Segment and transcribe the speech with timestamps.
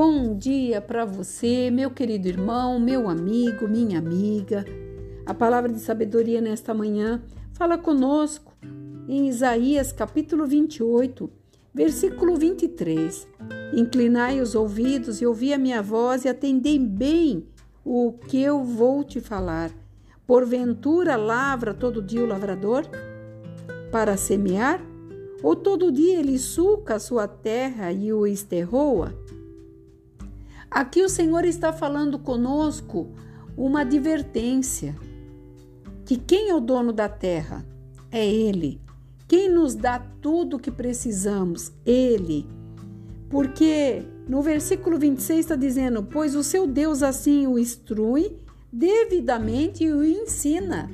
[0.00, 4.64] Bom dia para você, meu querido irmão, meu amigo, minha amiga.
[5.26, 7.20] A palavra de sabedoria nesta manhã
[7.52, 8.54] fala conosco
[9.08, 11.28] em Isaías capítulo 28,
[11.74, 13.26] versículo 23.
[13.74, 17.48] Inclinai os ouvidos e ouvi a minha voz e atendei bem
[17.84, 19.72] o que eu vou te falar.
[20.24, 22.86] Porventura lavra todo dia o lavrador
[23.90, 24.80] para semear?
[25.42, 29.12] Ou todo dia ele suca a sua terra e o esterroa?
[30.70, 33.08] Aqui o Senhor está falando conosco
[33.56, 34.94] uma advertência
[36.08, 37.62] que quem é o dono da terra?
[38.10, 38.80] É Ele.
[39.28, 41.70] Quem nos dá tudo o que precisamos?
[41.84, 42.46] Ele.
[43.28, 48.38] Porque no versículo 26 está dizendo: Pois o seu Deus assim o instrui
[48.72, 50.90] devidamente e o ensina.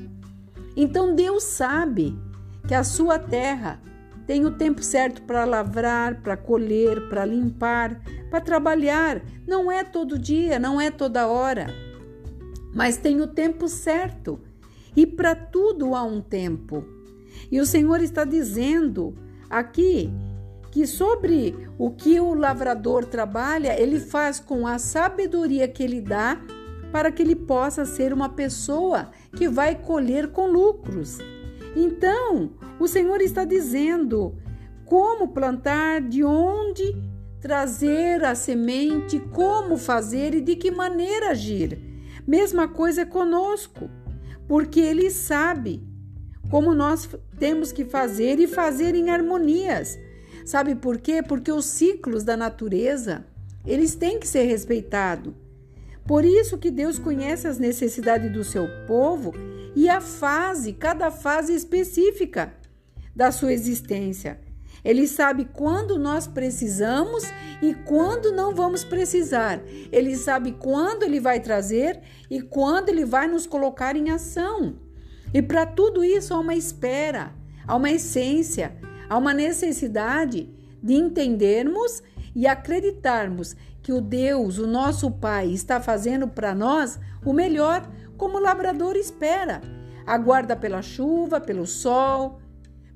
[0.77, 2.19] Então Deus sabe
[2.67, 3.81] que a sua terra
[4.27, 9.23] tem o tempo certo para lavrar, para colher, para limpar, para trabalhar.
[9.47, 11.67] Não é todo dia, não é toda hora,
[12.75, 14.41] mas tem o tempo certo.
[14.97, 16.85] E para tudo há um tempo.
[17.51, 19.15] E o Senhor está dizendo
[19.51, 20.11] aqui
[20.71, 26.41] que sobre o que o lavrador trabalha, ele faz com a sabedoria que ele dá
[26.91, 31.19] para que ele possa ser uma pessoa que vai colher com lucros.
[31.77, 34.37] Então, o Senhor está dizendo
[34.85, 36.95] como plantar, de onde
[37.41, 41.79] trazer a semente, como fazer e de que maneira agir.
[42.27, 43.91] Mesma coisa é conosco,
[44.49, 45.87] porque Ele sabe
[46.51, 47.09] como nós
[47.39, 49.99] temos que fazer e fazer em harmonias.
[50.45, 51.23] Sabe por quê?
[51.23, 53.27] Porque os ciclos da natureza,
[53.67, 55.35] eles têm que ser respeitados.
[56.07, 59.33] Por isso que Deus conhece as necessidades do seu povo
[59.75, 62.55] e a fase, cada fase específica
[63.15, 64.41] da sua existência.
[64.85, 67.25] Ele sabe quando nós precisamos
[67.63, 69.63] e quando não vamos precisar.
[69.91, 74.77] Ele sabe quando ele vai trazer e quando ele vai nos colocar em ação.
[75.33, 77.33] E para tudo isso há uma espera,
[77.67, 78.77] há uma essência,
[79.09, 80.51] há uma necessidade
[80.83, 82.03] de entendermos
[82.35, 88.39] e acreditarmos que o Deus, o nosso Pai, está fazendo para nós o melhor, como
[88.39, 89.61] o labrador espera.
[90.07, 92.41] Aguarda pela chuva, pelo sol,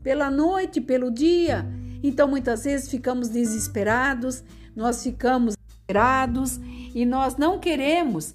[0.03, 1.67] pela noite, pelo dia.
[2.03, 4.43] Então muitas vezes ficamos desesperados,
[4.75, 6.59] nós ficamos desesperados
[6.95, 8.35] e nós não queremos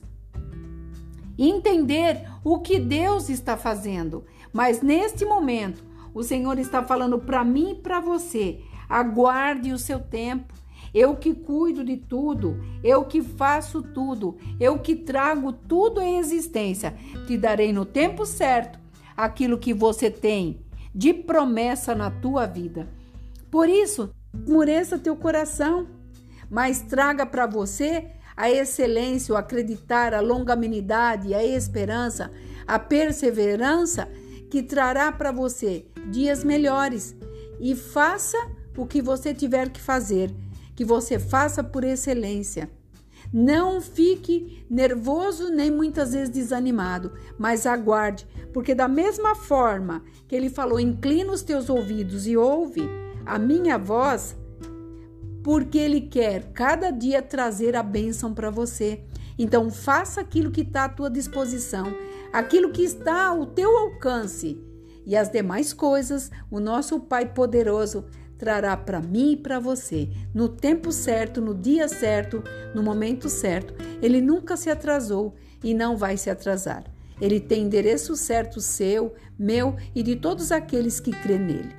[1.37, 4.25] entender o que Deus está fazendo.
[4.51, 5.83] Mas neste momento,
[6.13, 10.53] o Senhor está falando para mim e para você: aguarde o seu tempo.
[10.93, 16.93] Eu que cuido de tudo, eu que faço tudo, eu que trago tudo em existência.
[17.25, 18.79] Te darei no tempo certo
[19.17, 20.61] aquilo que você tem
[20.93, 22.87] de promessa na tua vida.
[23.49, 25.87] Por isso, esmoreça teu coração,
[26.49, 32.31] mas traga para você a excelência, o acreditar, a longanimidade, a esperança,
[32.67, 34.07] a perseverança
[34.49, 37.15] que trará para você dias melhores.
[37.59, 38.37] E faça
[38.77, 40.33] o que você tiver que fazer,
[40.75, 42.69] que você faça por excelência.
[43.31, 50.49] Não fique nervoso nem muitas vezes desanimado, mas aguarde, porque da mesma forma que ele
[50.49, 52.81] falou, inclina os teus ouvidos e ouve
[53.25, 54.35] a minha voz,
[55.43, 59.03] porque ele quer cada dia trazer a bênção para você.
[59.37, 61.93] Então faça aquilo que está à tua disposição,
[62.31, 64.61] aquilo que está ao teu alcance.
[65.05, 68.05] E as demais coisas, o nosso Pai poderoso
[68.43, 72.43] trará para mim e para você, no tempo certo, no dia certo,
[72.75, 73.73] no momento certo.
[74.01, 75.33] Ele nunca se atrasou
[75.63, 76.83] e não vai se atrasar.
[77.21, 81.73] Ele tem endereço certo seu, meu e de todos aqueles que crê nele.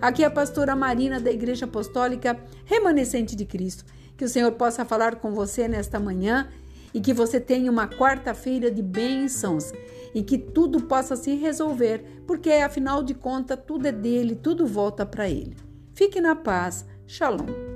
[0.00, 3.84] Aqui é a pastora Marina da Igreja Apostólica Remanescente de Cristo.
[4.16, 6.48] Que o Senhor possa falar com você nesta manhã
[6.92, 9.70] e que você tenha uma quarta-feira de bênçãos
[10.12, 15.06] e que tudo possa se resolver, porque afinal de contas tudo é dele, tudo volta
[15.06, 15.67] para ele.
[15.98, 16.86] Fique na paz.
[17.08, 17.67] Shalom.